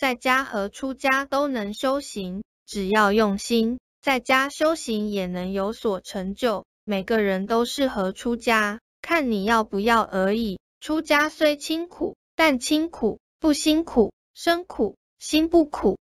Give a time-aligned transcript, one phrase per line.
[0.00, 6.64] 在家和出家都能修行，只要用心，在家修行也能有所成就。
[6.84, 10.58] 每个人都适合出家，看你要不要而已。
[10.80, 15.98] 出家虽清苦，但清苦不辛苦，生苦心不苦。